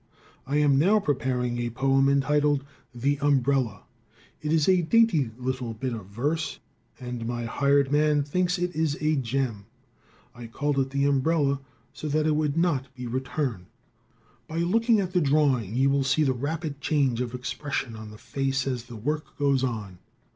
I 0.47 0.57
am 0.57 0.79
now 0.79 0.99
preparing 0.99 1.59
a 1.59 1.69
poem 1.69 2.09
entitled, 2.09 2.63
"The 2.91 3.19
Umbrella." 3.19 3.83
It 4.41 4.51
is 4.51 4.67
a 4.67 4.81
dainty 4.81 5.29
little 5.37 5.75
bit 5.75 5.93
of 5.93 6.07
verse, 6.07 6.57
and 6.99 7.27
my 7.27 7.45
hired 7.45 7.91
man 7.91 8.23
thinks 8.23 8.57
it 8.57 8.75
is 8.75 8.97
a 8.99 9.15
gem. 9.15 9.67
I 10.33 10.47
called 10.47 10.79
it 10.79 10.89
"The 10.89 11.05
Umbrella" 11.05 11.59
so 11.93 12.07
that 12.07 12.25
it 12.25 12.35
would 12.35 12.57
not 12.57 12.91
be 12.95 13.05
returned. 13.05 13.67
By 14.47 14.57
looking 14.57 14.99
at 14.99 15.13
the 15.13 15.21
drawing 15.21 15.75
you 15.75 15.91
will 15.91 16.03
see 16.03 16.23
the 16.23 16.33
rapid 16.33 16.81
change 16.81 17.21
of 17.21 17.35
expression 17.35 17.95
on 17.95 18.09
the 18.09 18.17
face 18.17 18.65
as 18.65 18.85
the 18.85 18.95
work 18.95 19.37
goes 19.37 19.63
on. 19.63 19.99